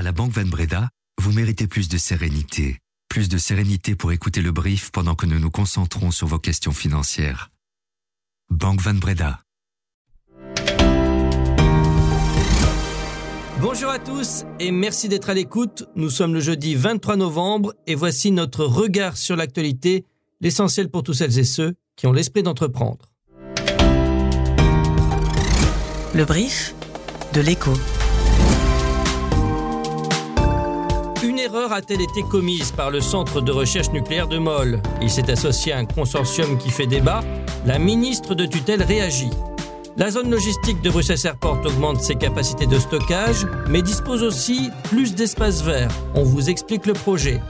À 0.00 0.02
la 0.02 0.12
Banque 0.12 0.32
Van 0.32 0.46
Breda, 0.46 0.88
vous 1.20 1.30
méritez 1.30 1.66
plus 1.66 1.90
de 1.90 1.98
sérénité. 1.98 2.78
Plus 3.10 3.28
de 3.28 3.36
sérénité 3.36 3.94
pour 3.94 4.12
écouter 4.12 4.40
le 4.40 4.50
brief 4.50 4.90
pendant 4.92 5.14
que 5.14 5.26
nous 5.26 5.38
nous 5.38 5.50
concentrons 5.50 6.10
sur 6.10 6.26
vos 6.26 6.38
questions 6.38 6.72
financières. 6.72 7.50
Banque 8.48 8.80
Van 8.80 8.94
Breda. 8.94 9.40
Bonjour 13.60 13.90
à 13.90 13.98
tous 13.98 14.44
et 14.58 14.70
merci 14.70 15.10
d'être 15.10 15.28
à 15.28 15.34
l'écoute. 15.34 15.84
Nous 15.96 16.08
sommes 16.08 16.32
le 16.32 16.40
jeudi 16.40 16.76
23 16.76 17.16
novembre 17.16 17.74
et 17.86 17.94
voici 17.94 18.30
notre 18.30 18.64
regard 18.64 19.18
sur 19.18 19.36
l'actualité, 19.36 20.06
l'essentiel 20.40 20.88
pour 20.88 21.02
tous 21.02 21.12
celles 21.12 21.38
et 21.38 21.44
ceux 21.44 21.74
qui 21.96 22.06
ont 22.06 22.12
l'esprit 22.12 22.42
d'entreprendre. 22.42 23.12
Le 26.14 26.24
brief 26.24 26.74
de 27.34 27.42
l'écho. 27.42 27.74
Erreur 31.52 31.72
a-t-elle 31.72 32.00
été 32.00 32.22
commise 32.22 32.70
par 32.70 32.92
le 32.92 33.00
Centre 33.00 33.40
de 33.40 33.50
recherche 33.50 33.90
nucléaire 33.90 34.28
de 34.28 34.38
Moll 34.38 34.80
Il 35.02 35.10
s'est 35.10 35.32
associé 35.32 35.72
à 35.72 35.78
un 35.78 35.84
consortium 35.84 36.56
qui 36.58 36.70
fait 36.70 36.86
débat. 36.86 37.24
La 37.66 37.80
ministre 37.80 38.36
de 38.36 38.46
tutelle 38.46 38.84
réagit. 38.84 39.30
La 39.96 40.12
zone 40.12 40.30
logistique 40.30 40.80
de 40.80 40.90
Bruxelles 40.90 41.18
Airport 41.24 41.58
augmente 41.66 42.02
ses 42.02 42.14
capacités 42.14 42.66
de 42.66 42.78
stockage, 42.78 43.48
mais 43.68 43.82
dispose 43.82 44.22
aussi 44.22 44.70
plus 44.90 45.16
d'espace 45.16 45.64
vert. 45.64 45.90
On 46.14 46.22
vous 46.22 46.50
explique 46.50 46.86
le 46.86 46.92
projet. 46.92 47.40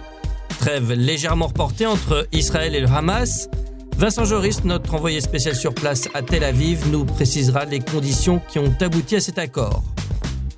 Trêve 0.61 0.93
légèrement 0.93 1.49
reportée 1.49 1.85
entre 1.85 2.27
Israël 2.33 2.75
et 2.75 2.80
le 2.80 2.89
Hamas. 2.89 3.51
Vincent 3.99 4.25
Joris, 4.25 4.65
notre 4.65 4.95
envoyé 4.95 5.21
spécial 5.21 5.55
sur 5.55 5.75
place 5.75 6.09
à 6.15 6.23
Tel 6.23 6.45
Aviv, 6.45 6.91
nous 6.91 7.05
précisera 7.05 7.67
les 7.67 7.80
conditions 7.80 8.41
qui 8.49 8.61
ont 8.61 8.75
abouti 8.80 9.17
à 9.17 9.21
cet 9.21 9.37
accord. 9.37 9.83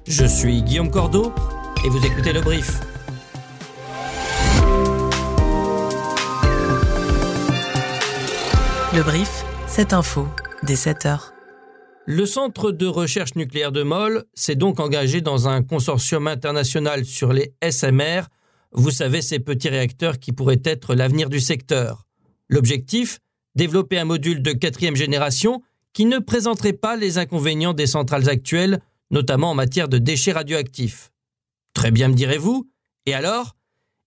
Je 0.06 0.27
suis 0.27 0.62
Guillaume 0.62 0.92
Cordeau 0.92 1.33
et 1.84 1.88
vous 1.88 2.06
écoutez 2.06 2.33
le 2.33 2.41
brief. 2.41 2.78
Le 8.94 9.02
brief, 9.02 9.42
cette 9.66 9.94
info, 9.94 10.28
dès 10.64 10.76
7 10.76 11.06
heures. 11.06 11.32
Le 12.04 12.26
Centre 12.26 12.72
de 12.72 12.84
recherche 12.84 13.36
nucléaire 13.36 13.72
de 13.72 13.82
Moll 13.82 14.24
s'est 14.34 14.54
donc 14.54 14.80
engagé 14.80 15.22
dans 15.22 15.48
un 15.48 15.62
consortium 15.62 16.26
international 16.26 17.06
sur 17.06 17.32
les 17.32 17.54
SMR, 17.66 18.24
vous 18.72 18.90
savez, 18.90 19.22
ces 19.22 19.38
petits 19.38 19.70
réacteurs 19.70 20.18
qui 20.18 20.32
pourraient 20.32 20.60
être 20.62 20.94
l'avenir 20.94 21.30
du 21.30 21.40
secteur. 21.40 22.06
L'objectif 22.50 23.18
Développer 23.54 23.98
un 23.98 24.04
module 24.04 24.42
de 24.42 24.52
quatrième 24.52 24.96
génération 24.96 25.62
qui 25.94 26.04
ne 26.04 26.18
présenterait 26.18 26.74
pas 26.74 26.96
les 26.96 27.16
inconvénients 27.16 27.74
des 27.74 27.86
centrales 27.86 28.28
actuelles, 28.28 28.82
notamment 29.10 29.52
en 29.52 29.54
matière 29.54 29.88
de 29.88 29.96
déchets 29.96 30.32
radioactifs. 30.32 31.12
Très 31.72 31.90
bien, 31.90 32.08
me 32.08 32.14
direz-vous. 32.14 32.68
Et 33.06 33.14
alors? 33.14 33.56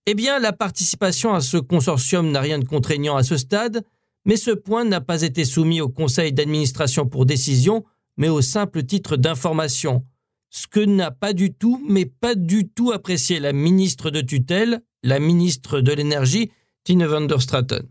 Eh 0.05 0.13
bien, 0.13 0.37
la 0.37 0.53
participation 0.53 1.33
à 1.33 1.41
ce 1.41 1.57
consortium 1.57 2.29
n'a 2.29 2.41
rien 2.41 2.59
de 2.59 2.65
contraignant 2.65 3.15
à 3.15 3.23
ce 3.23 3.37
stade, 3.37 3.83
mais 4.25 4.37
ce 4.37 4.51
point 4.51 4.83
n'a 4.83 5.01
pas 5.01 5.21
été 5.21 5.45
soumis 5.45 5.81
au 5.81 5.89
conseil 5.89 6.33
d'administration 6.33 7.07
pour 7.07 7.25
décision, 7.25 7.85
mais 8.17 8.29
au 8.29 8.41
simple 8.41 8.83
titre 8.83 9.17
d'information. 9.17 10.03
Ce 10.49 10.67
que 10.67 10.79
n'a 10.79 11.11
pas 11.11 11.33
du 11.33 11.53
tout, 11.53 11.83
mais 11.87 12.05
pas 12.05 12.35
du 12.35 12.67
tout 12.67 12.91
apprécié 12.91 13.39
la 13.39 13.53
ministre 13.53 14.09
de 14.09 14.21
tutelle, 14.21 14.81
la 15.03 15.19
ministre 15.19 15.81
de 15.81 15.91
l'énergie, 15.91 16.51
Tine 16.83 17.05
van 17.05 17.21
der 17.21 17.41
Straten. 17.41 17.87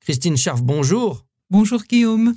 Christine 0.00 0.36
Scharf, 0.36 0.62
bonjour. 0.62 1.24
Bonjour 1.48 1.82
Guillaume. 1.84 2.34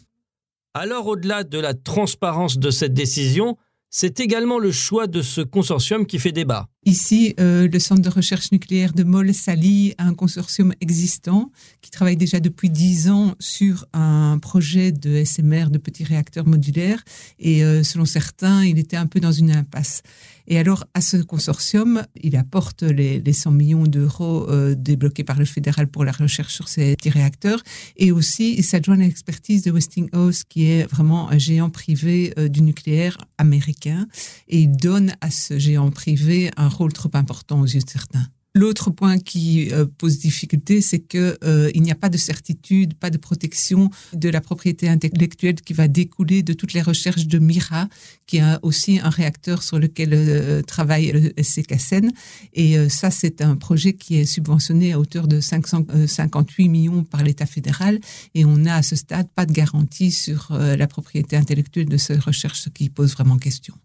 Alors, 0.74 1.08
au-delà 1.08 1.44
de 1.44 1.58
la 1.58 1.74
transparence 1.74 2.58
de 2.60 2.70
cette 2.70 2.94
décision, 2.94 3.58
c'est 3.90 4.20
également 4.20 4.60
le 4.60 4.72
choix 4.72 5.08
de 5.08 5.22
ce 5.22 5.42
consortium 5.42 6.06
qui 6.06 6.20
fait 6.20 6.32
débat. 6.32 6.68
Ici, 6.88 7.34
euh, 7.40 7.68
le 7.68 7.80
Centre 7.80 8.04
de 8.04 8.10
recherche 8.10 8.52
nucléaire 8.52 8.94
de 8.94 9.04
Moll 9.04 9.34
s'allie 9.34 9.96
à 9.98 10.06
un 10.06 10.14
consortium 10.14 10.72
existant 10.82 11.52
qui 11.82 11.90
travaille 11.90 12.16
déjà 12.16 12.40
depuis 12.40 12.70
dix 12.70 13.10
ans 13.10 13.34
sur 13.40 13.88
un 13.94 14.38
projet 14.38 14.92
de 14.92 15.24
SMR, 15.24 15.72
de 15.72 15.80
petits 15.80 16.04
réacteurs 16.04 16.46
modulaires. 16.46 17.04
Et 17.40 17.64
euh, 17.64 17.82
selon 17.82 18.06
certains, 18.06 18.64
il 18.64 18.78
était 18.78 18.98
un 18.98 19.08
peu 19.08 19.20
dans 19.20 19.32
une 19.32 19.50
impasse. 19.50 20.04
Et 20.48 20.60
alors, 20.60 20.86
à 20.94 21.02
ce 21.02 21.18
consortium, 21.18 22.04
il 22.22 22.36
apporte 22.36 22.84
les, 22.84 23.20
les 23.20 23.34
100 23.34 23.50
millions 23.50 23.88
d'euros 23.88 24.48
euh, 24.48 24.76
débloqués 24.76 25.24
par 25.24 25.40
le 25.40 25.46
fédéral 25.46 25.88
pour 25.88 26.06
la 26.06 26.12
recherche 26.12 26.54
sur 26.54 26.68
ces 26.68 26.96
petits 26.96 27.10
réacteurs. 27.10 27.64
Et 27.98 28.12
aussi, 28.12 28.54
il 28.56 28.64
s'adjoint 28.64 29.00
à 29.00 29.04
l'expertise 29.04 29.64
de 29.64 29.72
Westinghouse, 29.72 30.44
qui 30.44 30.68
est 30.68 30.84
vraiment 30.84 31.32
un 31.32 31.40
géant 31.40 31.72
privé 31.72 32.32
du 32.48 32.62
nucléaire 32.62 33.18
américain. 33.40 34.06
Et 34.48 34.60
il 34.60 34.78
donne 34.78 35.14
à 35.22 35.32
ce 35.32 35.58
géant 35.58 35.90
privé 35.90 36.52
un 36.58 36.70
rôle 36.76 36.94
trop 36.94 37.12
important 37.14 37.62
aux 37.62 37.66
yeux 37.66 37.82
de 37.82 37.90
certains. 37.90 38.28
L'autre 38.56 38.90
point 38.90 39.20
qui 39.20 39.70
euh, 39.74 39.86
pose 39.86 40.18
difficulté, 40.18 40.80
c'est 40.80 41.00
que 41.00 41.38
euh, 41.44 41.70
il 41.76 41.82
n'y 41.82 41.92
a 41.92 41.96
pas 41.96 42.08
de 42.08 42.16
certitude, 42.16 42.94
pas 42.94 43.10
de 43.10 43.18
protection 43.18 43.90
de 44.14 44.30
la 44.30 44.40
propriété 44.40 44.88
intellectuelle 44.88 45.56
qui 45.56 45.74
va 45.74 45.90
découler 45.90 46.42
de 46.42 46.54
toutes 46.54 46.72
les 46.72 46.82
recherches 46.82 47.28
de 47.28 47.38
Mira, 47.38 47.90
qui 48.28 48.40
a 48.40 48.60
aussi 48.62 48.98
un 49.04 49.10
réacteur 49.10 49.62
sur 49.62 49.78
lequel 49.78 50.12
euh, 50.14 50.62
travaille 50.62 51.12
le 51.12 51.34
SCKSN. 51.44 52.12
Et 52.54 52.78
ça, 52.88 53.12
c'est 53.12 53.42
un 53.42 53.58
projet 53.58 53.92
qui 53.92 54.16
est 54.16 54.26
subventionné 54.26 54.94
à 54.94 55.00
hauteur 55.02 55.28
de 55.28 55.42
558 55.42 56.70
millions 56.70 57.04
par 57.04 57.24
l'État 57.24 57.46
fédéral. 57.46 58.00
Et 58.36 58.46
on 58.46 58.56
n'a 58.56 58.78
à 58.78 58.84
ce 58.84 58.96
stade 58.96 59.28
pas 59.36 59.46
de 59.46 59.52
garantie 59.52 60.12
sur 60.12 60.54
la 60.58 60.88
propriété 60.88 61.36
intellectuelle 61.36 61.90
de 61.90 61.98
ces 61.98 62.16
recherches, 62.16 62.62
ce 62.62 62.70
qui 62.70 62.90
pose 62.90 63.12
vraiment 63.12 63.38
question. 63.38 63.76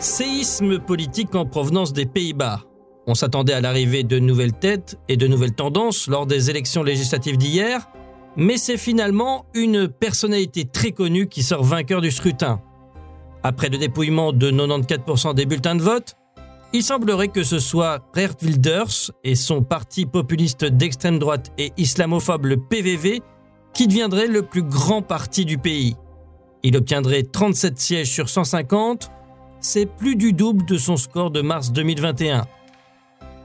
Séisme 0.00 0.78
politique 0.78 1.34
en 1.34 1.44
provenance 1.44 1.92
des 1.92 2.06
Pays-Bas. 2.06 2.60
On 3.08 3.14
s'attendait 3.14 3.52
à 3.52 3.60
l'arrivée 3.60 4.04
de 4.04 4.20
nouvelles 4.20 4.52
têtes 4.52 4.96
et 5.08 5.16
de 5.16 5.26
nouvelles 5.26 5.54
tendances 5.54 6.06
lors 6.06 6.24
des 6.24 6.50
élections 6.50 6.84
législatives 6.84 7.36
d'hier, 7.36 7.88
mais 8.36 8.58
c'est 8.58 8.76
finalement 8.76 9.46
une 9.54 9.88
personnalité 9.88 10.66
très 10.66 10.92
connue 10.92 11.26
qui 11.26 11.42
sort 11.42 11.64
vainqueur 11.64 12.00
du 12.00 12.12
scrutin. 12.12 12.60
Après 13.42 13.70
le 13.70 13.78
dépouillement 13.78 14.32
de 14.32 14.52
94% 14.52 15.34
des 15.34 15.46
bulletins 15.46 15.74
de 15.74 15.82
vote, 15.82 16.14
il 16.72 16.84
semblerait 16.84 17.28
que 17.28 17.42
ce 17.42 17.58
soit 17.58 17.98
Geert 18.14 18.36
Wilders 18.42 19.10
et 19.24 19.34
son 19.34 19.62
parti 19.64 20.06
populiste 20.06 20.64
d'extrême 20.64 21.18
droite 21.18 21.50
et 21.58 21.72
islamophobe, 21.76 22.46
le 22.46 22.56
PVV, 22.56 23.20
qui 23.74 23.88
deviendrait 23.88 24.28
le 24.28 24.42
plus 24.42 24.62
grand 24.62 25.02
parti 25.02 25.44
du 25.44 25.58
pays. 25.58 25.96
Il 26.62 26.76
obtiendrait 26.76 27.24
37 27.24 27.78
sièges 27.80 28.10
sur 28.10 28.28
150, 28.28 29.10
c'est 29.60 29.86
plus 29.86 30.16
du 30.16 30.32
double 30.32 30.64
de 30.64 30.76
son 30.76 30.96
score 30.96 31.30
de 31.30 31.40
mars 31.40 31.72
2021. 31.72 32.46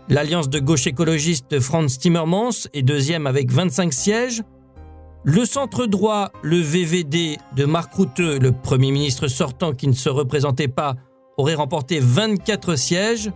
L'alliance 0.09 0.49
de 0.49 0.59
gauche 0.59 0.87
écologiste 0.87 1.59
Franz 1.59 1.97
Timmermans 1.97 2.67
est 2.73 2.81
deuxième 2.81 3.25
avec 3.25 3.51
25 3.51 3.93
sièges. 3.93 4.43
Le 5.23 5.45
centre 5.45 5.85
droit, 5.85 6.31
le 6.41 6.57
VVD 6.57 7.37
de 7.55 7.65
Mark 7.65 7.93
Rutte, 7.93 8.19
le 8.19 8.51
Premier 8.51 8.91
ministre 8.91 9.27
sortant 9.27 9.73
qui 9.73 9.87
ne 9.87 9.93
se 9.93 10.09
représentait 10.09 10.67
pas, 10.67 10.95
aurait 11.37 11.55
remporté 11.55 11.99
24 12.01 12.75
sièges. 12.75 13.31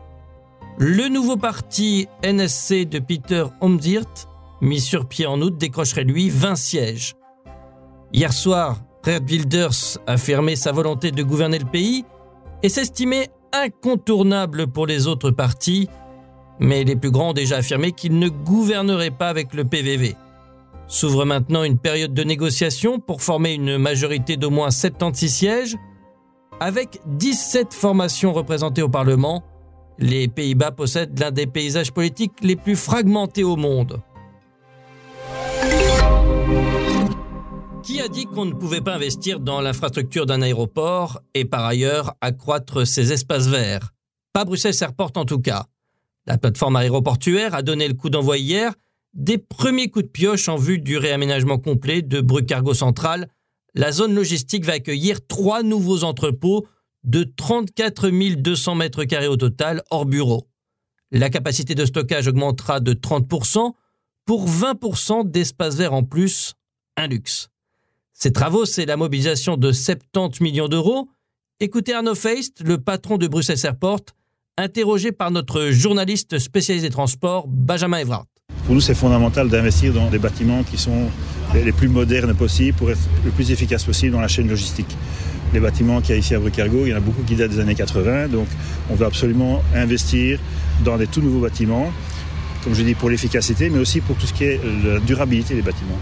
Le 0.78 1.08
nouveau 1.08 1.38
parti 1.38 2.08
NSC 2.24 2.86
de 2.86 3.00
Peter 3.00 3.46
Omzirt, 3.62 4.28
mis 4.62 4.82
sur 4.82 5.08
pied 5.08 5.26
en 5.26 5.42
août, 5.42 5.58
décrocherait 5.58 6.04
lui 6.04 6.30
20 6.30 6.56
sièges. 6.56 7.16
Hier 8.12 8.34
soir, 8.34 8.82
Geert 9.04 9.22
Wilders 9.26 10.00
a 10.06 10.14
affirmé 10.14 10.58
sa 10.58 10.74
volonté 10.74 11.12
de 11.12 11.24
gouverner 11.24 11.60
le 11.60 11.66
pays 11.66 12.04
et 12.64 12.70
s'estimait 12.70 13.30
incontournable 13.54 14.68
pour 14.68 14.88
les 14.88 15.08
autres 15.08 15.32
partis, 15.32 15.88
mais 16.60 16.84
les 16.84 16.96
plus 16.96 17.12
grands 17.12 17.30
ont 17.30 17.34
déjà 17.34 17.58
affirmé 17.58 17.92
qu'ils 17.92 18.18
ne 18.18 18.30
gouverneraient 18.30 19.12
pas 19.12 19.30
avec 19.30 19.54
le 19.54 19.64
PVV. 19.66 20.16
S'ouvre 20.88 21.26
maintenant 21.26 21.64
une 21.64 21.78
période 21.78 22.14
de 22.14 22.24
négociation 22.24 23.00
pour 23.00 23.22
former 23.22 23.54
une 23.54 23.78
majorité 23.78 24.38
d'au 24.38 24.50
moins 24.50 24.72
76 24.72 25.34
sièges. 25.34 25.78
Avec 26.60 27.02
17 27.06 27.74
formations 27.74 28.34
représentées 28.34 28.82
au 28.82 28.90
Parlement, 28.90 29.44
les 30.00 30.28
Pays-Bas 30.28 30.72
possèdent 30.72 31.20
l'un 31.20 31.32
des 31.32 31.46
paysages 31.46 31.92
politiques 31.92 32.34
les 32.42 32.56
plus 32.56 32.76
fragmentés 32.76 33.44
au 33.44 33.58
monde. 33.58 34.02
Qui 37.88 38.02
a 38.02 38.10
dit 38.10 38.26
qu'on 38.26 38.44
ne 38.44 38.52
pouvait 38.52 38.82
pas 38.82 38.96
investir 38.96 39.40
dans 39.40 39.62
l'infrastructure 39.62 40.26
d'un 40.26 40.42
aéroport 40.42 41.22
et 41.34 41.46
par 41.46 41.64
ailleurs 41.64 42.16
accroître 42.20 42.86
ses 42.86 43.14
espaces 43.14 43.48
verts? 43.48 43.94
Pas 44.34 44.44
Bruxelles 44.44 44.76
Airport 44.82 45.14
en 45.16 45.24
tout 45.24 45.40
cas. 45.40 45.68
La 46.26 46.38
plateforme 46.38 46.76
aéroportuaire 46.76 47.56
a 47.56 47.62
donné 47.62 47.88
le 47.88 47.94
coup 47.94 48.10
d'envoi 48.10 48.40
hier 48.40 48.74
des 49.14 49.38
premiers 49.38 49.90
coups 49.90 50.04
de 50.04 50.12
pioche 50.12 50.50
en 50.50 50.58
vue 50.58 50.80
du 50.80 50.98
réaménagement 50.98 51.60
complet 51.60 52.02
de 52.02 52.20
Brucargo 52.20 52.74
Central. 52.74 53.30
La 53.74 53.94
zone 53.94 54.14
logistique 54.14 54.66
va 54.66 54.74
accueillir 54.74 55.26
trois 55.26 55.64
nouveaux 55.64 56.04
entrepôts 56.04 56.68
de 57.06 57.24
34 57.24 58.10
200 58.36 58.76
mètres 58.76 59.06
carrés 59.06 59.30
au 59.30 59.38
total 59.38 59.82
hors 59.92 60.06
bureau. 60.06 60.50
La 61.12 61.30
capacité 61.30 61.74
de 61.74 61.86
stockage 61.86 62.28
augmentera 62.28 62.82
de 62.82 62.92
30% 62.92 63.72
pour 64.26 64.46
20% 64.46 65.32
d'espace 65.32 65.78
vert 65.78 65.94
en 65.94 66.04
plus, 66.04 66.56
un 66.98 67.08
luxe. 67.08 67.48
Ces 68.20 68.32
travaux, 68.32 68.66
c'est 68.66 68.88
la 68.88 68.98
mobilisation 68.98 69.58
de 69.58 69.72
70 69.72 70.42
millions 70.42 70.68
d'euros. 70.68 71.08
Écoutez 71.60 71.94
Arnaud 71.94 72.16
Feist, 72.16 72.64
le 72.66 72.80
patron 72.80 73.20
de 73.20 73.28
Bruxelles 73.28 73.64
Airport, 73.64 74.02
interrogé 74.58 75.12
par 75.12 75.30
notre 75.30 75.70
journaliste 75.70 76.40
spécialisé 76.40 76.88
des 76.88 76.92
transports, 76.92 77.46
Benjamin 77.48 78.00
Evrard. 78.00 78.26
Pour 78.66 78.74
nous, 78.74 78.82
c'est 78.82 78.96
fondamental 78.96 79.50
d'investir 79.50 79.94
dans 79.94 80.10
des 80.10 80.18
bâtiments 80.18 80.64
qui 80.64 80.80
sont 80.80 81.12
les 81.54 81.72
plus 81.72 81.90
modernes 81.90 82.34
possibles 82.34 82.76
pour 82.76 82.90
être 82.90 83.08
le 83.24 83.30
plus 83.30 83.52
efficace 83.52 83.84
possible 83.84 84.14
dans 84.14 84.22
la 84.22 84.28
chaîne 84.28 84.48
logistique. 84.48 84.98
Les 85.54 85.60
bâtiments 85.60 86.02
qu'il 86.02 86.10
y 86.10 86.14
a 86.14 86.18
ici 86.18 86.34
à 86.34 86.40
Brucargo, 86.40 86.88
il 86.88 86.90
y 86.90 86.94
en 86.96 86.98
a 86.98 87.02
beaucoup 87.02 87.22
qui 87.22 87.36
datent 87.36 87.52
des 87.52 87.60
années 87.60 87.76
80, 87.76 88.30
donc 88.30 88.48
on 88.90 88.96
veut 88.96 89.06
absolument 89.06 89.62
investir 89.76 90.40
dans 90.84 90.98
des 90.98 91.06
tout 91.06 91.22
nouveaux 91.22 91.42
bâtiments 91.42 91.94
comme 92.68 92.76
je 92.76 92.84
dis, 92.84 92.96
pour 92.96 93.10
l'efficacité, 93.10 93.70
mais 93.70 93.80
aussi 93.80 94.02
pour 94.02 94.18
tout 94.18 94.28
ce 94.28 94.34
qui 94.34 94.44
est 94.44 94.60
la 94.84 95.00
durabilité 95.00 95.56
des 95.56 95.62
bâtiments. 95.62 95.98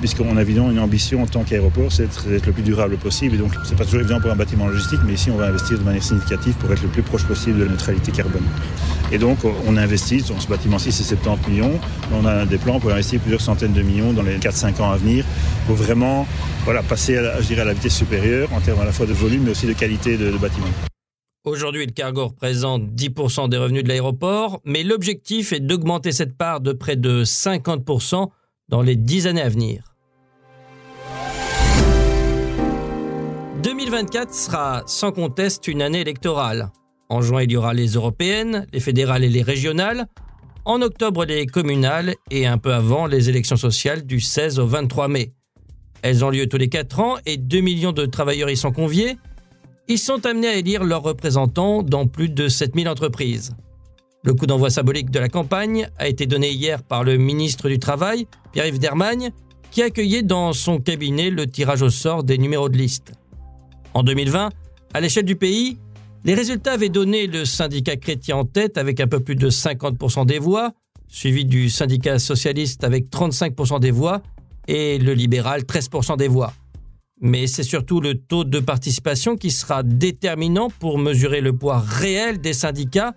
Puisqu'on 0.00 0.34
a 0.38 0.40
évidemment 0.40 0.70
une 0.70 0.78
ambition 0.78 1.22
en 1.22 1.26
tant 1.26 1.44
qu'aéroport, 1.44 1.92
c'est 1.92 2.04
d'être 2.26 2.46
le 2.46 2.52
plus 2.52 2.62
durable 2.62 2.96
possible. 2.96 3.34
Et 3.34 3.38
donc, 3.38 3.52
c'est 3.66 3.76
pas 3.76 3.84
toujours 3.84 4.00
évident 4.00 4.18
pour 4.18 4.30
un 4.30 4.34
bâtiment 4.34 4.66
logistique, 4.66 5.00
mais 5.04 5.12
ici, 5.12 5.30
on 5.30 5.36
va 5.36 5.48
investir 5.48 5.78
de 5.78 5.84
manière 5.84 6.02
significative 6.02 6.54
pour 6.54 6.72
être 6.72 6.80
le 6.80 6.88
plus 6.88 7.02
proche 7.02 7.24
possible 7.24 7.58
de 7.58 7.64
la 7.64 7.72
neutralité 7.72 8.12
carbone. 8.12 8.44
Et 9.12 9.18
donc, 9.18 9.40
on 9.66 9.76
investit 9.76 10.22
dans 10.22 10.40
ce 10.40 10.48
bâtiment-ci, 10.48 10.90
c'est 10.90 11.04
70 11.04 11.50
millions. 11.50 11.78
On 12.10 12.24
a 12.24 12.46
des 12.46 12.56
plans 12.56 12.80
pour 12.80 12.92
investir 12.92 13.20
plusieurs 13.20 13.42
centaines 13.42 13.74
de 13.74 13.82
millions 13.82 14.14
dans 14.14 14.22
les 14.22 14.38
4-5 14.38 14.80
ans 14.80 14.92
à 14.92 14.96
venir 14.96 15.22
pour 15.66 15.76
vraiment 15.76 16.26
voilà, 16.64 16.82
passer 16.82 17.18
à, 17.18 17.42
je 17.42 17.48
dirais, 17.48 17.60
à 17.60 17.66
la 17.66 17.74
vitesse 17.74 17.94
supérieure 17.94 18.48
en 18.54 18.60
termes 18.60 18.80
à 18.80 18.86
la 18.86 18.92
fois 18.92 19.04
de 19.04 19.12
volume, 19.12 19.42
mais 19.44 19.50
aussi 19.50 19.66
de 19.66 19.74
qualité 19.74 20.16
de, 20.16 20.30
de 20.30 20.38
bâtiment. 20.38 20.68
Aujourd'hui, 21.46 21.86
le 21.86 21.92
cargo 21.92 22.26
représente 22.26 22.90
10% 22.96 23.48
des 23.48 23.56
revenus 23.56 23.84
de 23.84 23.88
l'aéroport, 23.88 24.60
mais 24.64 24.82
l'objectif 24.82 25.52
est 25.52 25.60
d'augmenter 25.60 26.10
cette 26.10 26.36
part 26.36 26.60
de 26.60 26.72
près 26.72 26.96
de 26.96 27.22
50% 27.22 28.30
dans 28.68 28.82
les 28.82 28.96
10 28.96 29.28
années 29.28 29.42
à 29.42 29.48
venir. 29.48 29.94
2024 33.62 34.34
sera 34.34 34.82
sans 34.86 35.12
conteste 35.12 35.68
une 35.68 35.82
année 35.82 36.00
électorale. 36.00 36.72
En 37.08 37.22
juin, 37.22 37.44
il 37.44 37.52
y 37.52 37.56
aura 37.56 37.74
les 37.74 37.90
européennes, 37.90 38.66
les 38.72 38.80
fédérales 38.80 39.22
et 39.22 39.28
les 39.28 39.42
régionales. 39.42 40.06
En 40.64 40.82
octobre, 40.82 41.24
les 41.24 41.46
communales 41.46 42.16
et 42.32 42.48
un 42.48 42.58
peu 42.58 42.74
avant, 42.74 43.06
les 43.06 43.28
élections 43.28 43.56
sociales 43.56 44.04
du 44.04 44.18
16 44.18 44.58
au 44.58 44.66
23 44.66 45.06
mai. 45.06 45.32
Elles 46.02 46.24
ont 46.24 46.30
lieu 46.30 46.48
tous 46.48 46.58
les 46.58 46.68
4 46.68 46.98
ans 46.98 47.14
et 47.24 47.36
2 47.36 47.60
millions 47.60 47.92
de 47.92 48.04
travailleurs 48.04 48.50
y 48.50 48.56
sont 48.56 48.72
conviés. 48.72 49.16
Ils 49.88 49.98
sont 49.98 50.26
amenés 50.26 50.48
à 50.48 50.56
élire 50.56 50.82
leurs 50.82 51.02
représentants 51.02 51.84
dans 51.84 52.08
plus 52.08 52.28
de 52.28 52.48
7000 52.48 52.88
entreprises. 52.88 53.52
Le 54.24 54.34
coup 54.34 54.46
d'envoi 54.46 54.68
symbolique 54.68 55.10
de 55.12 55.20
la 55.20 55.28
campagne 55.28 55.88
a 55.98 56.08
été 56.08 56.26
donné 56.26 56.50
hier 56.50 56.82
par 56.82 57.04
le 57.04 57.16
ministre 57.16 57.68
du 57.68 57.78
Travail, 57.78 58.26
Pierre-Yves 58.52 58.80
Dermagne, 58.80 59.30
qui 59.70 59.82
accueillait 59.82 60.24
dans 60.24 60.52
son 60.52 60.80
cabinet 60.80 61.30
le 61.30 61.46
tirage 61.46 61.82
au 61.82 61.90
sort 61.90 62.24
des 62.24 62.36
numéros 62.36 62.68
de 62.68 62.76
liste. 62.76 63.12
En 63.94 64.02
2020, 64.02 64.50
à 64.92 65.00
l'échelle 65.00 65.24
du 65.24 65.36
pays, 65.36 65.78
les 66.24 66.34
résultats 66.34 66.72
avaient 66.72 66.88
donné 66.88 67.28
le 67.28 67.44
syndicat 67.44 67.94
chrétien 67.94 68.38
en 68.38 68.44
tête 68.44 68.78
avec 68.78 68.98
un 68.98 69.06
peu 69.06 69.20
plus 69.20 69.36
de 69.36 69.48
50% 69.48 70.26
des 70.26 70.40
voix, 70.40 70.72
suivi 71.06 71.44
du 71.44 71.70
syndicat 71.70 72.18
socialiste 72.18 72.82
avec 72.82 73.08
35% 73.08 73.78
des 73.78 73.92
voix 73.92 74.20
et 74.66 74.98
le 74.98 75.12
libéral 75.12 75.62
13% 75.62 76.16
des 76.16 76.26
voix. 76.26 76.52
Mais 77.20 77.46
c'est 77.46 77.62
surtout 77.62 78.00
le 78.00 78.14
taux 78.14 78.44
de 78.44 78.60
participation 78.60 79.36
qui 79.36 79.50
sera 79.50 79.82
déterminant 79.82 80.68
pour 80.68 80.98
mesurer 80.98 81.40
le 81.40 81.56
poids 81.56 81.78
réel 81.78 82.40
des 82.40 82.52
syndicats 82.52 83.14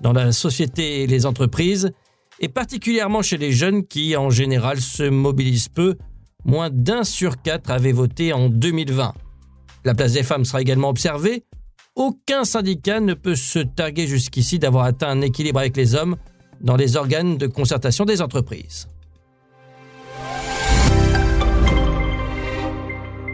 dans 0.00 0.12
la 0.12 0.32
société 0.32 1.02
et 1.02 1.06
les 1.06 1.26
entreprises, 1.26 1.92
et 2.40 2.48
particulièrement 2.48 3.22
chez 3.22 3.36
les 3.36 3.52
jeunes 3.52 3.86
qui, 3.86 4.16
en 4.16 4.30
général, 4.30 4.80
se 4.80 5.04
mobilisent 5.04 5.68
peu. 5.68 5.96
Moins 6.44 6.70
d'un 6.70 7.04
sur 7.04 7.40
quatre 7.40 7.70
avait 7.70 7.92
voté 7.92 8.32
en 8.32 8.48
2020. 8.48 9.14
La 9.84 9.94
place 9.94 10.12
des 10.12 10.24
femmes 10.24 10.44
sera 10.44 10.60
également 10.60 10.88
observée. 10.88 11.44
Aucun 11.94 12.44
syndicat 12.44 13.00
ne 13.00 13.14
peut 13.14 13.36
se 13.36 13.60
targuer 13.60 14.06
jusqu'ici 14.06 14.58
d'avoir 14.58 14.84
atteint 14.84 15.10
un 15.10 15.20
équilibre 15.20 15.60
avec 15.60 15.76
les 15.76 15.94
hommes 15.94 16.16
dans 16.60 16.76
les 16.76 16.96
organes 16.96 17.36
de 17.36 17.46
concertation 17.46 18.04
des 18.04 18.22
entreprises. 18.22 18.88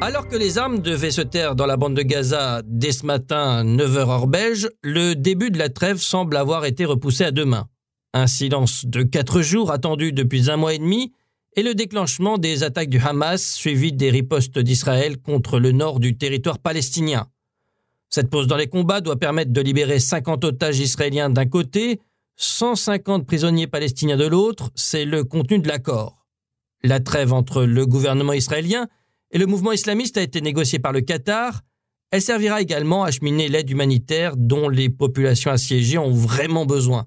Alors 0.00 0.28
que 0.28 0.36
les 0.36 0.58
armes 0.58 0.78
devaient 0.78 1.10
se 1.10 1.20
taire 1.20 1.56
dans 1.56 1.66
la 1.66 1.76
bande 1.76 1.94
de 1.94 2.02
Gaza 2.02 2.62
dès 2.64 2.92
ce 2.92 3.04
matin, 3.04 3.64
9h 3.64 3.98
heure 3.98 4.26
belge, 4.28 4.68
le 4.82 5.14
début 5.14 5.50
de 5.50 5.58
la 5.58 5.70
trêve 5.70 5.96
semble 5.96 6.36
avoir 6.36 6.64
été 6.66 6.84
repoussé 6.84 7.24
à 7.24 7.32
demain. 7.32 7.68
Un 8.14 8.28
silence 8.28 8.86
de 8.86 9.02
4 9.02 9.42
jours 9.42 9.72
attendu 9.72 10.12
depuis 10.12 10.50
un 10.50 10.56
mois 10.56 10.74
et 10.74 10.78
demi 10.78 11.12
et 11.56 11.64
le 11.64 11.74
déclenchement 11.74 12.38
des 12.38 12.62
attaques 12.62 12.90
du 12.90 13.00
Hamas 13.00 13.42
suivi 13.42 13.92
des 13.92 14.10
ripostes 14.10 14.60
d'Israël 14.60 15.18
contre 15.20 15.58
le 15.58 15.72
nord 15.72 15.98
du 15.98 16.16
territoire 16.16 16.60
palestinien. 16.60 17.26
Cette 18.08 18.30
pause 18.30 18.46
dans 18.46 18.56
les 18.56 18.68
combats 18.68 19.00
doit 19.00 19.18
permettre 19.18 19.52
de 19.52 19.60
libérer 19.60 19.98
50 19.98 20.44
otages 20.44 20.78
israéliens 20.78 21.28
d'un 21.28 21.46
côté, 21.46 22.00
150 22.36 23.26
prisonniers 23.26 23.66
palestiniens 23.66 24.16
de 24.16 24.26
l'autre, 24.26 24.70
c'est 24.76 25.04
le 25.04 25.24
contenu 25.24 25.58
de 25.58 25.66
l'accord. 25.66 26.24
La 26.84 27.00
trêve 27.00 27.32
entre 27.32 27.64
le 27.64 27.84
gouvernement 27.84 28.32
israélien 28.32 28.86
et 29.30 29.38
le 29.38 29.46
mouvement 29.46 29.72
islamiste 29.72 30.16
a 30.16 30.22
été 30.22 30.40
négocié 30.40 30.78
par 30.78 30.92
le 30.92 31.00
Qatar. 31.00 31.62
Elle 32.10 32.22
servira 32.22 32.62
également 32.62 33.04
à 33.04 33.08
acheminer 33.08 33.48
l'aide 33.48 33.70
humanitaire 33.70 34.36
dont 34.36 34.68
les 34.68 34.88
populations 34.88 35.50
assiégées 35.50 35.98
ont 35.98 36.12
vraiment 36.12 36.64
besoin. 36.64 37.06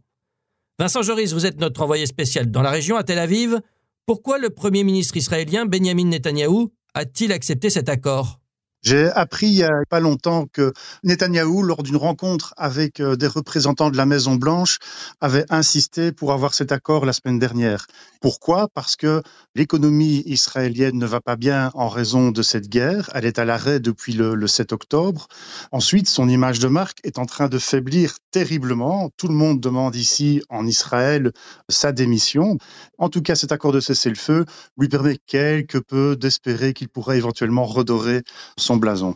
Vincent 0.77 1.01
Joris, 1.01 1.33
vous 1.33 1.45
êtes 1.45 1.59
notre 1.59 1.81
envoyé 1.81 2.06
spécial 2.06 2.50
dans 2.50 2.62
la 2.62 2.71
région, 2.71 2.97
à 2.97 3.03
Tel 3.03 3.19
Aviv. 3.19 3.59
Pourquoi 4.06 4.39
le 4.39 4.50
Premier 4.50 4.83
ministre 4.83 5.15
israélien 5.18 5.65
Benjamin 5.65 6.06
Netanyahou 6.06 6.71
a-t-il 6.94 7.31
accepté 7.31 7.69
cet 7.69 7.88
accord? 7.88 8.41
J'ai 8.81 9.10
appris 9.12 9.48
il 9.48 9.54
y 9.54 9.63
a 9.63 9.69
pas 9.89 10.00
longtemps 10.00 10.48
que 10.51 10.74
Netanyahou, 11.04 11.62
lors 11.62 11.83
d'une 11.83 11.98
rencontre 11.98 12.54
avec 12.57 13.00
euh, 13.00 13.16
des 13.16 13.28
représentants 13.28 13.92
de 13.92 13.98
la 13.98 14.07
Maison 14.07 14.36
Blanche, 14.36 14.80
avait 15.19 15.45
insisté 15.50 16.12
pour 16.12 16.31
avoir 16.31 16.54
cet 16.56 16.72
accord 16.72 17.06
la 17.06 17.13
semaine 17.13 17.38
dernière. 17.38 17.86
Pourquoi? 18.22 18.68
Parce 18.74 18.95
que 18.95 19.22
l'économie 19.56 20.24
israélienne 20.25 20.98
ne 20.98 21.06
va 21.06 21.22
pas 21.22 21.36
bien 21.36 21.69
en 21.74 21.89
raison 21.89 22.31
de 22.31 22.42
cette 22.42 22.69
guerre. 22.69 23.10
Elle 23.13 23.25
est 23.25 23.39
à 23.39 23.45
l'arrêt 23.45 23.80
depuis 23.80 24.13
le, 24.13 24.33
le 24.33 24.48
7 24.48 24.74
octobre. 24.74 25.28
Ensuite, 25.72 26.10
son 26.10 26.28
image 26.28 26.60
de 26.60 26.68
marque 26.68 27.00
est 27.04 27.19
en 27.19 27.25
train 27.25 27.50
de 27.50 27.60
faiblir 27.60 28.16
terriblement. 28.31 29.12
Tout 29.18 29.28
le 29.28 29.36
monde 29.36 29.60
demande 29.60 29.95
ici 29.95 30.42
en 30.50 30.66
Israël 30.66 31.31
sa 31.69 31.92
démission. 31.92 32.57
En 32.98 33.10
tout 33.10 33.22
cas, 33.22 33.36
cet 33.36 33.51
accord 33.51 33.72
de 33.74 33.80
cessez-le-feu 33.80 34.45
lui 34.78 34.88
permet 34.88 35.18
quelque 35.28 35.78
peu 35.78 36.16
d'espérer 36.16 36.74
qu'il 36.74 36.89
pourrait 36.89 37.18
éventuellement 37.18 37.66
redorer 37.66 38.24
son 38.57 38.70
blason. 38.77 39.15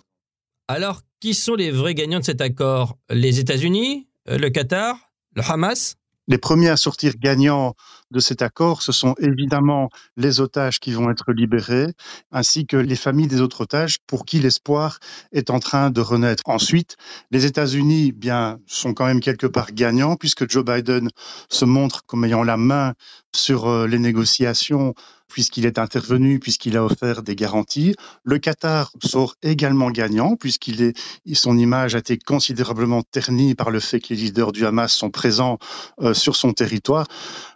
Alors, 0.68 1.02
qui 1.20 1.34
sont 1.34 1.56
les 1.56 1.72
vrais 1.72 1.94
gagnants 1.94 2.20
de 2.20 2.26
cet 2.26 2.42
accord? 2.42 2.98
Les 3.10 3.40
États-Unis, 3.40 4.08
euh, 4.30 4.38
le 4.38 4.50
Qatar, 4.50 4.98
le 5.36 5.44
Hamas? 5.44 5.96
Les 6.28 6.40
premiers 6.40 6.70
à 6.70 6.78
sortir 6.78 7.14
gagnants 7.20 7.76
de 8.10 8.20
cet 8.20 8.42
accord, 8.42 8.82
ce 8.82 8.92
sont 8.92 9.14
évidemment 9.20 9.90
les 10.18 10.40
otages 10.40 10.80
qui 10.80 10.92
vont 10.92 11.12
être 11.12 11.32
libérés, 11.32 11.94
ainsi 12.32 12.66
que 12.66 12.78
les 12.78 12.96
familles 12.96 13.28
des 13.28 13.42
autres 13.42 13.62
otages 13.62 13.98
pour 14.08 14.26
qui 14.26 14.40
l'espoir 14.40 15.00
est 15.32 15.52
en 15.52 15.60
train 15.60 15.92
de 15.92 16.02
renaître. 16.02 16.42
Ensuite, 16.46 16.98
les 17.30 17.46
États-Unis, 17.46 18.12
bien, 18.12 18.58
sont 18.66 18.96
quand 18.96 19.06
même 19.06 19.20
quelque 19.20 19.46
part 19.46 19.72
gagnants 19.72 20.16
puisque 20.16 20.50
Joe 20.50 20.66
Biden 20.66 21.10
se 21.50 21.66
montre 21.66 22.04
comme 22.08 22.26
ayant 22.26 22.44
la 22.44 22.58
main 22.58 22.94
sur 23.36 23.68
euh, 23.68 23.86
les 23.86 24.00
négociations 24.00 24.96
puisqu'il 25.28 25.66
est 25.66 25.80
intervenu, 25.80 26.40
puisqu'il 26.40 26.78
a 26.78 26.84
offert 26.84 27.24
des 27.24 27.36
garanties. 27.36 27.96
Le 28.24 28.40
Qatar 28.40 28.92
sort 29.04 29.36
également 29.42 29.92
gagnant, 29.92 30.36
puisqu'il 30.36 30.82
est, 30.82 30.98
son 31.34 31.58
image 31.58 31.96
a 31.96 32.00
été 32.00 32.18
considérablement 32.18 33.04
ternie 33.04 33.56
par 33.56 33.72
le 33.72 33.80
fait 33.80 34.00
que 34.00 34.14
les 34.14 34.22
leaders 34.22 34.52
du 34.52 34.66
Hamas 34.66 34.94
sont 34.94 35.10
présents 35.10 35.58
euh, 36.02 36.14
sur 36.14 36.36
son 36.36 36.54
territoire. 36.54 37.08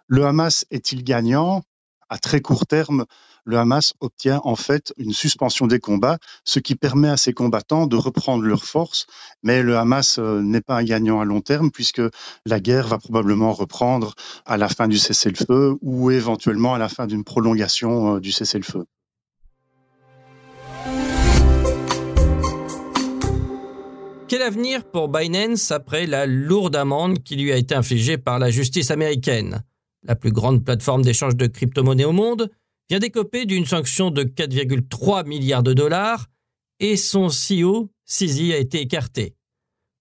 Le 0.07 0.25
Hamas 0.25 0.65
est-il 0.71 1.03
gagnant? 1.03 1.63
À 2.09 2.17
très 2.17 2.41
court 2.41 2.65
terme, 2.65 3.05
le 3.49 3.57
Hamas 3.57 3.93
obtient 3.99 4.41
en 4.43 4.55
fait 4.55 4.93
une 4.97 5.11
suspension 5.11 5.65
des 5.65 5.79
combats, 5.79 6.19
ce 6.45 6.59
qui 6.59 6.75
permet 6.75 7.09
à 7.09 7.17
ses 7.17 7.33
combattants 7.33 7.87
de 7.87 7.95
reprendre 7.95 8.43
leurs 8.43 8.63
forces. 8.63 9.07
Mais 9.41 9.63
le 9.63 9.75
Hamas 9.75 10.19
euh, 10.19 10.41
n'est 10.41 10.61
pas 10.61 10.77
un 10.77 10.83
gagnant 10.83 11.19
à 11.19 11.25
long 11.25 11.41
terme 11.41 11.71
puisque 11.71 12.01
la 12.45 12.59
guerre 12.59 12.87
va 12.87 12.99
probablement 12.99 13.51
reprendre 13.51 14.13
à 14.45 14.57
la 14.57 14.69
fin 14.69 14.87
du 14.87 14.99
cessez-le-feu 14.99 15.77
ou 15.81 16.11
éventuellement 16.11 16.75
à 16.75 16.77
la 16.77 16.89
fin 16.89 17.07
d'une 17.07 17.23
prolongation 17.23 18.17
euh, 18.17 18.19
du 18.19 18.31
cessez-le-feu. 18.31 18.85
Quel 24.27 24.43
avenir 24.43 24.83
pour 24.83 25.09
Binance 25.09 25.71
après 25.71 26.05
la 26.05 26.27
lourde 26.27 26.75
amende 26.75 27.23
qui 27.23 27.35
lui 27.35 27.51
a 27.51 27.57
été 27.57 27.73
infligée 27.73 28.19
par 28.19 28.37
la 28.37 28.51
justice 28.51 28.91
américaine? 28.91 29.63
La 30.03 30.15
plus 30.15 30.31
grande 30.31 30.63
plateforme 30.63 31.01
d'échange 31.01 31.35
de 31.35 31.47
crypto-monnaies 31.47 32.05
au 32.05 32.11
monde? 32.11 32.51
Vient 32.89 32.99
d'écoper 32.99 33.45
d'une 33.45 33.65
sanction 33.65 34.09
de 34.09 34.23
4,3 34.23 35.25
milliards 35.27 35.63
de 35.63 35.73
dollars 35.73 36.27
et 36.79 36.97
son 36.97 37.27
CEO, 37.27 37.89
Sisi, 38.05 38.51
a 38.53 38.57
été 38.57 38.81
écarté. 38.81 39.35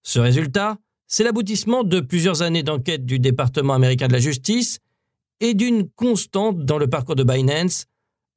Ce 0.01 0.19
résultat, 0.19 0.77
c'est 1.07 1.23
l'aboutissement 1.23 1.83
de 1.83 1.99
plusieurs 1.99 2.41
années 2.41 2.63
d'enquête 2.63 3.05
du 3.05 3.19
département 3.19 3.73
américain 3.73 4.07
de 4.07 4.13
la 4.13 4.19
justice 4.19 4.79
et 5.39 5.53
d'une 5.53 5.89
constante 5.89 6.65
dans 6.65 6.77
le 6.77 6.87
parcours 6.87 7.15
de 7.15 7.23
Binance, 7.23 7.85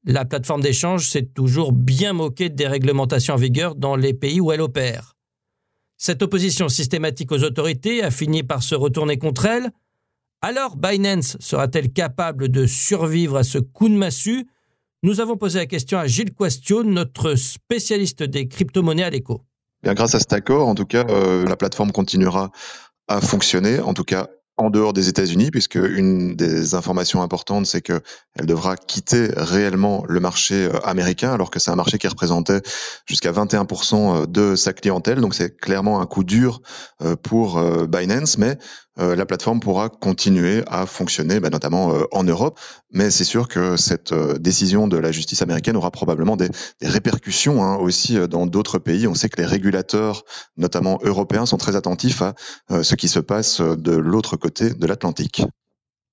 La 0.05 0.25
plateforme 0.25 0.63
d'échange 0.63 1.09
s'est 1.09 1.27
toujours 1.27 1.73
bien 1.73 2.13
moquée 2.13 2.49
des 2.49 2.67
réglementations 2.67 3.35
en 3.35 3.37
vigueur 3.37 3.77
dans 3.77 3.95
les 3.95 4.15
pays 4.15 4.41
où 4.41 4.51
elle 4.51 4.61
opère. 4.61 5.15
Cette 5.97 6.23
opposition 6.23 6.69
systématique 6.69 7.31
aux 7.31 7.45
autorités 7.45 8.03
a 8.03 8.11
fini 8.11 8.43
par 8.43 8.65
se 8.65 8.75
retourner 8.75 9.19
contre 9.19 9.47
elle. 9.47 9.71
Alors 10.45 10.77
Binance 10.77 11.37
sera-t-elle 11.39 11.93
capable 11.93 12.49
de 12.49 12.67
survivre 12.67 13.37
à 13.37 13.45
ce 13.45 13.59
coup 13.59 13.89
de 13.89 13.95
massue? 13.95 14.49
Nous 15.05 15.21
avons 15.21 15.37
posé 15.37 15.61
la 15.61 15.67
question 15.67 16.01
à 16.01 16.09
Gilles 16.09 16.35
Quastio, 16.35 16.83
notre 16.83 17.37
spécialiste 17.37 18.25
des 18.25 18.49
crypto-monnaies 18.49 19.05
à 19.05 19.11
l'écho. 19.11 19.43
Bien, 19.85 19.95
grâce 19.95 20.17
à 20.17 20.19
cet 20.19 20.33
accord, 20.33 20.67
en 20.67 20.75
tout 20.75 20.85
cas, 20.85 21.07
euh, 21.11 21.45
la 21.47 21.55
plateforme 21.55 21.93
continuera 21.93 22.51
à 23.07 23.21
fonctionner, 23.21 23.79
en 23.79 23.95
tout 23.95 24.03
cas 24.03 24.31
en 24.59 24.71
dehors 24.71 24.93
des 24.93 25.09
États-Unis, 25.09 25.51
puisque 25.51 25.77
une 25.77 26.37
des 26.37 26.75
informations 26.75 27.23
importantes, 27.23 27.67
c'est 27.67 27.81
que 27.81 28.03
elle 28.35 28.47
devra 28.47 28.77
quitter 28.77 29.29
réellement 29.37 30.05
le 30.09 30.21
marché 30.21 30.67
euh, 30.67 30.79
américain, 30.85 31.33
alors 31.33 31.51
que 31.51 31.59
c'est 31.59 31.71
un 31.71 31.77
marché 31.77 31.99
qui 31.99 32.09
représentait 32.09 32.61
jusqu'à 33.07 33.33
21% 33.33 34.23
euh, 34.23 34.27
de 34.27 34.55
sa 34.55 34.73
clientèle. 34.73 35.21
Donc 35.21 35.35
c'est 35.35 35.57
clairement 35.57 36.01
un 36.01 36.07
coup 36.07 36.25
dur 36.25 36.61
euh, 37.03 37.17
pour 37.17 37.63
Binance, 37.89 38.39
mais 38.39 38.59
la 38.99 39.25
plateforme 39.25 39.61
pourra 39.61 39.89
continuer 39.89 40.63
à 40.67 40.85
fonctionner, 40.85 41.41
bah, 41.41 41.49
notamment 41.49 41.95
en 42.13 42.25
Europe. 42.25 42.61
Mais 42.91 43.11
c'est 43.11 43.25
sûr 43.25 43.49
que 43.49 43.79
cette 43.79 44.13
décision 44.39 44.87
de 44.87 44.99
la 44.99 45.13
justice 45.13 45.41
américaine 45.41 45.79
aura 45.79 45.91
probablement 45.91 46.37
des, 46.37 46.51
répercussions 46.83 47.65
hein, 47.65 47.77
aussi 47.77 48.19
dans 48.29 48.45
d'autres 48.45 48.79
pays. 48.79 49.07
On 49.07 49.15
sait 49.15 49.31
que 49.31 49.41
les 49.41 49.47
régulateurs, 49.47 50.25
notamment 50.59 50.99
européens, 51.03 51.47
sont 51.47 51.57
très 51.57 51.75
attentifs 51.75 52.21
à 52.21 52.35
ce 52.83 52.95
qui 52.95 53.09
se 53.09 53.19
passe 53.19 53.63
de 53.63 53.93
l'autre 53.93 54.37
de 54.47 54.87
l'Atlantique. 54.87 55.43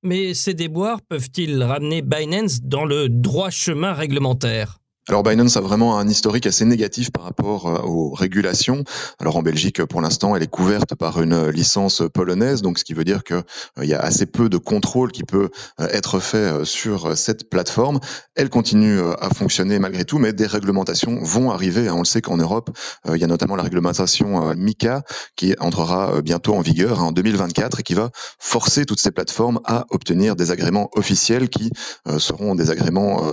Mais 0.04 0.34
ces 0.34 0.54
déboires 0.54 1.02
peuvent-ils 1.02 1.62
ramener 1.62 2.02
Binance 2.02 2.62
dans 2.62 2.86
le 2.86 3.10
droit 3.10 3.50
chemin 3.50 3.94
réglementaire? 3.94 4.79
Alors 5.10 5.24
Binance 5.24 5.58
a 5.58 5.62
vraiment 5.62 5.98
un 5.98 6.08
historique 6.08 6.46
assez 6.46 6.66
négatif 6.66 7.12
par 7.12 7.24
rapport 7.24 7.68
euh, 7.68 7.82
aux 7.82 8.13
régulations. 8.13 8.84
Alors 9.18 9.38
en 9.38 9.42
Belgique, 9.42 9.84
pour 9.84 10.01
l'instant, 10.01 10.36
elle 10.36 10.44
est 10.44 10.48
couverte 10.48 10.94
par 10.94 11.20
une 11.20 11.50
licence 11.50 12.04
polonaise, 12.13 12.62
donc 12.62 12.78
ce 12.78 12.84
qui 12.84 12.94
veut 12.94 13.04
dire 13.04 13.24
qu'il 13.24 13.42
euh, 13.80 13.86
y 13.86 13.96
a 13.96 14.00
assez 14.00 14.28
peu 14.28 14.50
de 14.50 14.58
contrôle 14.58 15.12
qui 15.12 15.24
peut 15.24 15.50
euh, 15.80 15.88
être 15.88 16.20
fait 16.20 16.63
sur 16.63 17.18
cette 17.18 17.50
plateforme. 17.50 18.00
Elle 18.36 18.50
continue 18.50 19.00
à 19.20 19.30
fonctionner 19.34 19.80
malgré 19.80 20.06
tout, 20.06 20.20
mais 20.20 20.32
des 20.32 20.46
réglementations 20.46 21.18
vont 21.24 21.50
arriver. 21.50 21.88
Hein. 21.88 21.96
On 21.96 22.00
le 22.00 22.06
sait 22.06 22.22
qu'en 22.22 22.38
Europe, 22.38 22.70
il 23.08 23.18
y 23.18 23.24
a 23.24 23.28
notamment 23.28 23.56
la 23.56 23.63
réglementation 23.63 24.54
MICA 24.56 25.01
qui 25.36 25.56
entrera 25.60 26.22
bientôt 26.22 26.54
en 26.54 26.62
vigueur 26.62 27.00
hein, 27.00 27.08
en 27.08 27.12
2024 27.12 27.80
et 27.80 27.84
qui 27.84 27.96
va 27.96 28.12
forcer 28.38 28.86
toutes 28.86 29.00
ces 29.00 29.12
plateformes 29.12 29.60
à 29.66 29.86
obtenir 29.89 30.36
des 30.36 30.51
agréments 30.51 30.89
officiels 30.94 31.50
qui 31.50 31.72
seront 32.20 32.56
des 32.56 32.70
agréments 32.70 33.32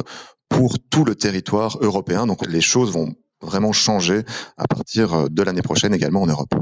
pour 0.56 0.78
tout 0.90 1.04
le 1.04 1.14
territoire 1.14 1.76
européen. 1.82 2.26
Donc 2.26 2.46
les 2.46 2.62
choses 2.62 2.90
vont 2.90 3.14
vraiment 3.42 3.72
changer 3.72 4.22
à 4.56 4.66
partir 4.66 5.12
euh, 5.12 5.28
de 5.28 5.42
l'année 5.42 5.60
prochaine 5.60 5.92
également 5.92 6.22
en 6.22 6.26
Europe. 6.26 6.54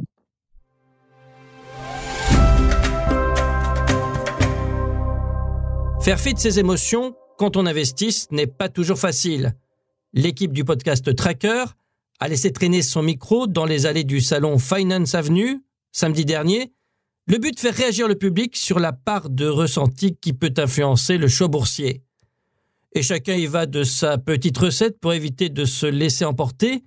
Faire 6.02 6.18
fi 6.18 6.34
de 6.34 6.38
ses 6.40 6.58
émotions 6.58 7.14
quand 7.38 7.56
on 7.56 7.66
investit 7.66 8.26
n'est 8.32 8.48
pas 8.48 8.68
toujours 8.68 8.98
facile. 8.98 9.54
L'équipe 10.12 10.52
du 10.52 10.64
podcast 10.64 11.14
Tracker 11.14 11.64
a 12.18 12.28
laissé 12.28 12.52
traîner 12.52 12.82
son 12.82 13.02
micro 13.02 13.46
dans 13.46 13.64
les 13.64 13.86
allées 13.86 14.04
du 14.04 14.20
salon 14.20 14.58
Finance 14.58 15.14
Avenue 15.14 15.64
samedi 15.92 16.24
dernier. 16.24 16.72
Le 17.26 17.38
but 17.38 17.54
de 17.54 17.60
faire 17.60 17.74
réagir 17.74 18.08
le 18.08 18.16
public 18.16 18.56
sur 18.56 18.80
la 18.80 18.92
part 18.92 19.30
de 19.30 19.46
ressenti 19.46 20.16
qui 20.16 20.32
peut 20.32 20.52
influencer 20.56 21.16
le 21.16 21.28
choix 21.28 21.48
boursier 21.48 22.02
et 22.94 23.02
chacun 23.02 23.34
y 23.34 23.46
va 23.46 23.66
de 23.66 23.82
sa 23.82 24.18
petite 24.18 24.56
recette 24.56 24.98
pour 25.00 25.12
éviter 25.12 25.48
de 25.48 25.64
se 25.64 25.86
laisser 25.86 26.24
emporter, 26.24 26.84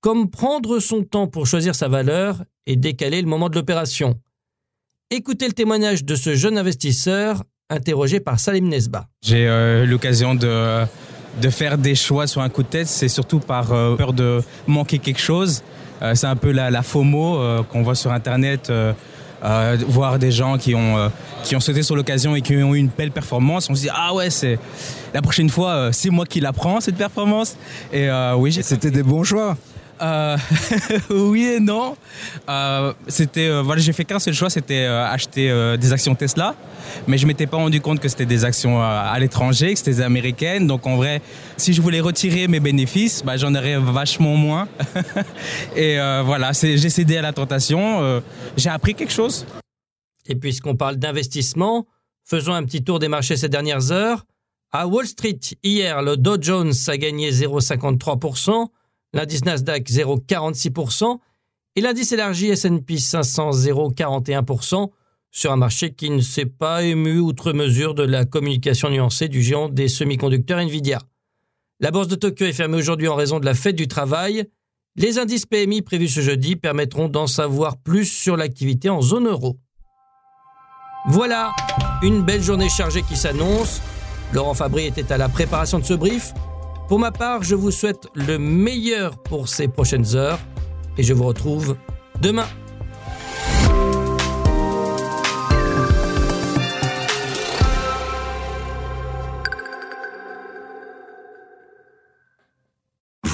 comme 0.00 0.30
prendre 0.30 0.78
son 0.78 1.02
temps 1.02 1.26
pour 1.26 1.46
choisir 1.46 1.74
sa 1.74 1.88
valeur 1.88 2.42
et 2.66 2.76
décaler 2.76 3.20
le 3.20 3.28
moment 3.28 3.48
de 3.48 3.54
l'opération. 3.54 4.14
Écoutez 5.10 5.46
le 5.46 5.52
témoignage 5.52 6.04
de 6.04 6.14
ce 6.14 6.34
jeune 6.34 6.56
investisseur 6.56 7.44
interrogé 7.68 8.20
par 8.20 8.40
Salim 8.40 8.68
Nesba. 8.68 9.06
J'ai 9.22 9.46
euh, 9.46 9.86
l'occasion 9.86 10.34
de, 10.34 10.86
faire 11.50 11.78
des 11.78 11.94
choix 11.94 12.26
sur 12.26 12.40
un 12.40 12.48
coup 12.48 12.62
de 12.62 12.68
tête, 12.68 12.88
c'est 12.88 13.08
surtout 13.08 13.38
par 13.38 13.72
euh, 13.72 13.96
peur 13.96 14.12
de 14.12 14.40
manquer 14.66 14.98
quelque 14.98 15.20
chose. 15.20 15.62
Euh, 16.02 16.14
c'est 16.14 16.26
un 16.26 16.36
peu 16.36 16.52
la, 16.52 16.70
la 16.70 16.82
FOMO 16.82 17.64
qu'on 17.64 17.82
voit 17.82 17.94
sur 17.94 18.12
Internet 18.12 18.72
euh, 19.44 19.76
voir 19.86 20.18
des 20.18 20.32
gens 20.32 20.56
qui 20.56 20.74
ont, 20.74 20.96
euh, 20.96 21.08
qui 21.42 21.54
ont 21.54 21.60
sauté 21.60 21.82
sur 21.82 21.96
l'occasion 21.96 22.34
et 22.34 22.40
qui 22.40 22.56
ont 22.56 22.74
eu 22.74 22.78
une 22.78 22.88
belle 22.88 23.10
performance. 23.10 23.68
On 23.68 23.74
se 23.74 23.82
dit, 23.82 23.90
ah 23.92 24.14
ouais, 24.14 24.30
c'est 24.30 24.58
la 25.12 25.20
prochaine 25.20 25.50
fois, 25.50 25.70
euh, 25.70 25.90
c'est 25.92 26.10
moi 26.10 26.24
qui 26.24 26.40
la 26.40 26.52
prends, 26.52 26.80
cette 26.80 26.96
performance. 26.96 27.56
Et 27.92 28.08
oui, 28.36 28.58
C'était 28.62 28.90
des 28.90 29.02
bons 29.02 29.24
choix. 29.24 29.56
Euh, 30.02 30.36
oui 31.10 31.44
et 31.44 31.60
non. 31.60 31.96
Euh, 32.48 32.92
c'était 33.08 33.48
euh, 33.48 33.62
voilà, 33.62 33.80
j'ai 33.80 33.92
fait 33.92 34.04
qu'un 34.04 34.18
seul 34.18 34.34
choix, 34.34 34.50
c'était 34.50 34.84
acheter 34.84 35.76
des 35.78 35.92
actions 35.92 36.14
Tesla, 36.14 36.54
mais 37.06 37.18
je 37.18 37.26
m'étais 37.26 37.46
pas 37.46 37.56
rendu 37.56 37.80
compte 37.80 38.00
que 38.00 38.08
c'était 38.08 38.26
des 38.26 38.44
actions 38.44 38.82
à 38.82 39.16
l'étranger, 39.18 39.72
que 39.72 39.78
c'était 39.78 40.02
américaines. 40.02 40.66
Donc 40.66 40.86
en 40.86 40.96
vrai, 40.96 41.22
si 41.56 41.72
je 41.72 41.82
voulais 41.82 42.00
retirer 42.00 42.48
mes 42.48 42.60
bénéfices, 42.60 43.22
bah, 43.24 43.36
j'en 43.36 43.54
aurais 43.54 43.78
vachement 43.78 44.36
moins. 44.36 44.68
et 45.76 45.96
voilà, 46.24 46.52
j'ai 46.52 46.90
cédé 46.90 47.16
à 47.16 47.22
la 47.22 47.32
tentation. 47.32 48.22
j'ai 48.56 48.70
appris 48.70 48.94
quelque 48.94 49.12
chose. 49.12 49.46
Et 50.26 50.34
puisqu'on 50.34 50.76
parle 50.76 50.96
d'investissement, 50.96 51.86
faisons 52.24 52.54
un 52.54 52.64
petit 52.64 52.82
tour 52.82 52.98
des 52.98 53.08
marchés 53.08 53.36
ces 53.36 53.48
dernières 53.48 53.92
heures. 53.92 54.24
À 54.72 54.88
Wall 54.88 55.06
Street, 55.06 55.38
hier, 55.62 56.02
le 56.02 56.16
Dow 56.16 56.36
Jones 56.40 56.72
a 56.88 56.96
gagné 56.96 57.30
0,53% 57.30 58.68
l'indice 59.14 59.44
Nasdaq 59.44 59.88
0,46% 59.88 61.18
et 61.76 61.80
l'indice 61.80 62.12
élargi 62.12 62.48
S&P 62.48 62.98
500 62.98 63.50
0,41% 63.52 64.90
sur 65.30 65.50
un 65.50 65.56
marché 65.56 65.92
qui 65.94 66.10
ne 66.10 66.20
s'est 66.20 66.46
pas 66.46 66.82
ému 66.82 67.18
outre 67.18 67.52
mesure 67.52 67.94
de 67.94 68.02
la 68.02 68.24
communication 68.24 68.90
nuancée 68.90 69.28
du 69.28 69.42
géant 69.42 69.68
des 69.68 69.88
semi-conducteurs 69.88 70.58
Nvidia. 70.58 71.00
La 71.80 71.90
bourse 71.90 72.08
de 72.08 72.14
Tokyo 72.14 72.44
est 72.44 72.52
fermée 72.52 72.76
aujourd'hui 72.76 73.08
en 73.08 73.16
raison 73.16 73.40
de 73.40 73.44
la 73.44 73.54
fête 73.54 73.74
du 73.74 73.88
travail. 73.88 74.44
Les 74.96 75.18
indices 75.18 75.46
PMI 75.46 75.82
prévus 75.82 76.08
ce 76.08 76.20
jeudi 76.20 76.54
permettront 76.54 77.08
d'en 77.08 77.26
savoir 77.26 77.78
plus 77.78 78.04
sur 78.04 78.36
l'activité 78.36 78.90
en 78.90 79.00
zone 79.00 79.26
euro. 79.26 79.58
Voilà, 81.08 81.52
une 82.02 82.22
belle 82.22 82.42
journée 82.42 82.68
chargée 82.68 83.02
qui 83.02 83.16
s'annonce. 83.16 83.80
Laurent 84.32 84.54
Fabry 84.54 84.86
était 84.86 85.12
à 85.12 85.18
la 85.18 85.28
préparation 85.28 85.78
de 85.78 85.84
ce 85.84 85.94
brief. 85.94 86.32
Pour 86.88 86.98
ma 86.98 87.10
part, 87.10 87.42
je 87.42 87.54
vous 87.54 87.70
souhaite 87.70 88.08
le 88.14 88.38
meilleur 88.38 89.16
pour 89.18 89.48
ces 89.48 89.68
prochaines 89.68 90.16
heures 90.16 90.38
et 90.98 91.02
je 91.02 91.14
vous 91.14 91.24
retrouve 91.24 91.76
demain. 92.20 92.46